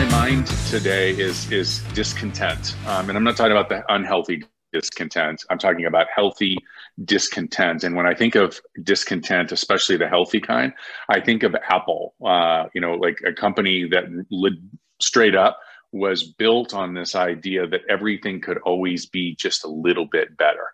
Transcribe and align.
my 0.00 0.08
mind 0.12 0.46
today 0.70 1.10
is 1.10 1.52
is 1.52 1.80
discontent, 1.92 2.74
um, 2.86 3.10
and 3.10 3.18
I'm 3.18 3.24
not 3.24 3.36
talking 3.36 3.52
about 3.52 3.68
the 3.68 3.84
unhealthy 3.92 4.42
discontent. 4.72 5.44
I'm 5.50 5.58
talking 5.58 5.84
about 5.84 6.06
healthy 6.14 6.56
discontent. 7.04 7.84
And 7.84 7.94
when 7.94 8.06
I 8.06 8.14
think 8.14 8.34
of 8.34 8.58
discontent, 8.82 9.52
especially 9.52 9.98
the 9.98 10.08
healthy 10.08 10.40
kind, 10.40 10.72
I 11.10 11.20
think 11.20 11.42
of 11.42 11.54
Apple. 11.68 12.14
Uh, 12.24 12.64
you 12.74 12.80
know, 12.80 12.94
like 12.94 13.18
a 13.26 13.34
company 13.34 13.86
that 13.90 14.04
straight 15.02 15.34
up 15.34 15.58
was 15.92 16.32
built 16.32 16.72
on 16.72 16.94
this 16.94 17.14
idea 17.14 17.66
that 17.66 17.82
everything 17.90 18.40
could 18.40 18.56
always 18.64 19.04
be 19.04 19.36
just 19.38 19.64
a 19.64 19.68
little 19.68 20.06
bit 20.10 20.34
better. 20.38 20.64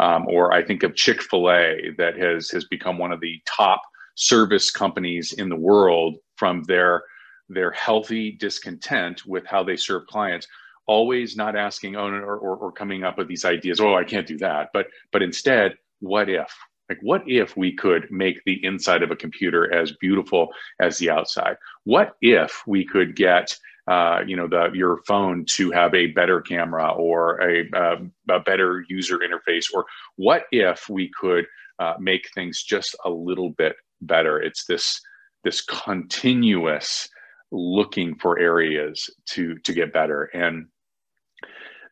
Um, 0.00 0.28
or 0.28 0.52
I 0.52 0.62
think 0.62 0.84
of 0.84 0.94
Chick 0.94 1.20
Fil 1.20 1.50
A 1.50 1.90
that 1.98 2.16
has 2.16 2.48
has 2.50 2.64
become 2.66 2.96
one 2.96 3.10
of 3.10 3.20
the 3.20 3.42
top 3.44 3.82
service 4.14 4.70
companies 4.70 5.32
in 5.32 5.48
the 5.48 5.56
world 5.56 6.18
from 6.36 6.62
their 6.68 7.02
their 7.48 7.70
healthy 7.70 8.32
discontent 8.32 9.26
with 9.26 9.46
how 9.46 9.62
they 9.62 9.76
serve 9.76 10.06
clients 10.06 10.46
always 10.86 11.36
not 11.36 11.54
asking 11.54 11.96
oh, 11.96 12.06
or, 12.06 12.36
or, 12.36 12.56
or 12.56 12.72
coming 12.72 13.04
up 13.04 13.18
with 13.18 13.28
these 13.28 13.44
ideas 13.44 13.80
oh 13.80 13.94
i 13.94 14.04
can't 14.04 14.26
do 14.26 14.38
that. 14.38 14.70
But 14.72 14.88
but 15.12 15.22
instead 15.22 15.76
what 16.00 16.28
if? 16.28 16.54
Like 16.88 16.98
what 17.02 17.22
if 17.26 17.56
we 17.56 17.74
could 17.74 18.10
make 18.10 18.42
the 18.44 18.64
inside 18.64 19.02
of 19.02 19.10
a 19.10 19.16
computer 19.16 19.72
as 19.72 19.92
beautiful 19.92 20.48
as 20.80 20.98
the 20.98 21.10
outside? 21.10 21.56
What 21.84 22.16
if 22.22 22.62
we 22.66 22.84
could 22.84 23.14
get 23.14 23.56
uh, 23.86 24.20
you 24.26 24.36
know 24.36 24.48
the 24.48 24.70
your 24.72 25.00
phone 25.06 25.44
to 25.46 25.70
have 25.70 25.94
a 25.94 26.08
better 26.08 26.40
camera 26.40 26.90
or 26.90 27.40
a, 27.40 27.64
uh, 27.74 27.96
a 28.30 28.40
better 28.40 28.84
user 28.88 29.18
interface? 29.18 29.66
Or 29.72 29.86
what 30.16 30.44
if 30.52 30.88
we 30.88 31.10
could 31.18 31.46
uh, 31.78 31.94
make 31.98 32.28
things 32.34 32.62
just 32.62 32.96
a 33.04 33.10
little 33.10 33.50
bit 33.50 33.76
better? 34.00 34.40
It's 34.40 34.64
this 34.64 35.00
this 35.44 35.60
continuous 35.60 37.08
looking 37.50 38.14
for 38.16 38.38
areas 38.38 39.08
to 39.30 39.58
to 39.58 39.72
get 39.72 39.92
better. 39.92 40.24
And 40.24 40.66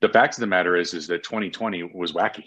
the 0.01 0.09
fact 0.09 0.35
of 0.35 0.41
the 0.41 0.47
matter 0.47 0.77
is 0.77 0.95
is 0.95 1.07
that 1.09 1.25
2020 1.25 1.93
was 1.95 2.13
wacky. 2.13 2.45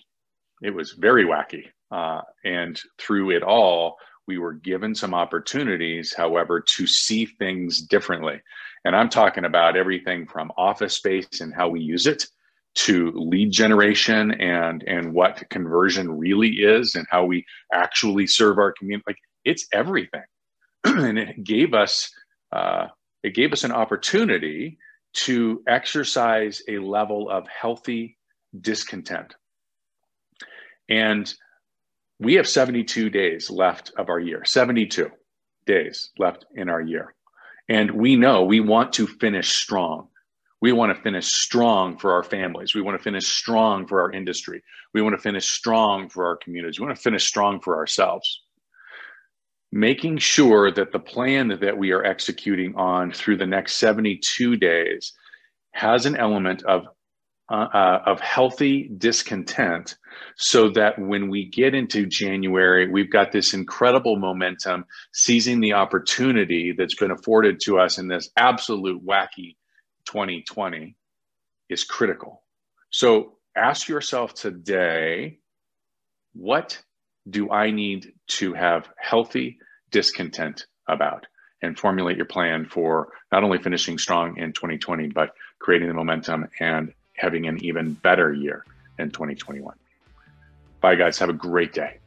It 0.62 0.72
was 0.72 0.94
very 0.94 1.26
wacky. 1.26 1.66
Uh, 1.92 2.22
and 2.46 2.80
through 3.00 3.32
it 3.32 3.44
all 3.44 3.98
we 4.28 4.38
were 4.38 4.54
given 4.54 4.94
some 4.94 5.16
opportunities 5.16 6.14
however 6.14 6.62
to 6.62 6.86
see 6.86 7.26
things 7.26 7.82
differently. 7.82 8.40
And 8.86 8.96
i'm 8.96 9.10
talking 9.10 9.46
about 9.46 9.76
everything 9.76 10.28
from 10.28 10.52
office 10.58 10.96
space 10.96 11.42
and 11.42 11.54
how 11.54 11.70
we 11.70 11.82
use 11.82 12.06
it 12.06 12.26
to 12.76 13.12
lead 13.16 13.52
generation 13.52 14.32
and 14.32 14.84
and 14.88 15.14
what 15.14 15.44
conversion 15.50 16.12
really 16.12 16.50
is 16.50 16.96
and 16.96 17.06
how 17.10 17.26
we 17.26 17.46
actually 17.74 18.28
serve 18.28 18.58
our 18.58 18.72
community. 18.72 19.04
Like 19.08 19.18
it's 19.46 19.68
everything. 19.74 20.24
And 20.86 21.20
it 21.20 21.44
gave 21.44 21.74
us 21.74 22.10
uh, 22.54 22.88
it 23.24 23.36
gave 23.36 23.54
us 23.54 23.64
an 23.64 23.72
opportunity 23.72 24.78
to 25.12 25.64
exercise 25.68 26.62
a 26.68 26.78
level 26.80 27.30
of 27.30 27.48
healthy 27.48 28.18
discontent. 28.62 29.36
And 30.88 31.32
we 32.20 32.36
have 32.36 32.48
72 32.48 33.10
days 33.10 33.50
left 33.50 33.92
of 33.98 34.10
our 34.10 34.20
year, 34.20 34.44
72 34.46 35.10
days 35.66 36.12
left 36.18 36.46
in 36.56 36.70
our 36.70 36.82
year. 36.82 37.16
And 37.68 37.92
we 37.92 38.16
know 38.16 38.44
we 38.44 38.60
want 38.60 38.94
to 38.94 39.08
finish 39.08 39.54
strong. 39.54 40.08
We 40.62 40.72
want 40.74 40.96
to 40.96 41.02
finish 41.02 41.32
strong 41.32 41.98
for 41.98 42.12
our 42.14 42.24
families. 42.24 42.76
We 42.76 42.82
want 42.82 42.98
to 42.98 43.04
finish 43.04 43.28
strong 43.28 43.88
for 43.88 44.02
our 44.02 44.12
industry. 44.12 44.62
We 44.94 45.02
want 45.02 45.16
to 45.16 45.22
finish 45.22 45.50
strong 45.50 46.10
for 46.10 46.26
our 46.26 46.36
communities. 46.36 46.80
We 46.80 46.86
want 46.86 46.98
to 46.98 47.02
finish 47.02 47.26
strong 47.26 47.62
for 47.62 47.78
ourselves 47.78 48.42
making 49.72 50.18
sure 50.18 50.72
that 50.72 50.92
the 50.92 51.00
plan 51.00 51.60
that 51.62 51.78
we 51.78 51.92
are 51.92 52.04
executing 52.04 52.76
on 52.76 53.12
through 53.12 53.38
the 53.38 53.46
next 53.46 53.78
72 53.78 54.56
days 54.58 55.14
has 55.72 56.06
an 56.06 56.16
element 56.16 56.64
of 56.64 56.88
uh, 57.52 57.68
uh, 57.74 58.04
of 58.06 58.20
healthy 58.20 58.92
discontent 59.00 59.98
so 60.38 60.70
that 60.70 61.00
when 61.00 61.30
we 61.30 61.46
get 61.46 61.74
into 61.74 62.06
January, 62.06 62.88
we've 62.88 63.12
got 63.12 63.32
this 63.32 63.56
incredible 63.56 64.18
momentum, 64.18 64.86
seizing 65.14 65.60
the 65.60 65.74
opportunity 65.74 66.76
that's 66.78 66.94
been 66.94 67.10
afforded 67.10 67.60
to 67.60 67.80
us 67.80 67.98
in 67.98 68.08
this 68.08 68.30
absolute 68.38 69.04
wacky 69.04 69.56
2020 70.06 70.96
is 71.70 71.84
critical. 71.84 72.44
So 72.92 73.38
ask 73.56 73.88
yourself 73.88 74.36
today 74.36 75.40
what 76.34 76.80
do 77.30 77.52
I 77.52 77.72
need 77.72 78.14
to 78.40 78.54
have 78.54 78.88
healthy 78.98 79.60
discontent 79.92 80.66
about? 80.88 81.28
And 81.62 81.78
formulate 81.78 82.16
your 82.16 82.26
plan 82.26 82.66
for 82.66 83.10
not 83.34 83.44
only 83.44 83.58
finishing 83.58 83.98
strong 83.98 84.38
in 84.38 84.54
2020, 84.54 85.08
but 85.08 85.34
creating 85.60 85.90
the 85.90 85.94
momentum 85.94 86.48
and 86.58 86.94
having 87.16 87.48
an 87.48 87.62
even 87.66 87.94
better 87.94 88.34
year 88.34 88.64
in 88.98 89.12
2021. 89.12 89.76
Bye, 90.80 90.96
guys. 90.96 91.20
Have 91.20 91.28
a 91.28 91.34
great 91.34 91.74
day. 91.74 92.00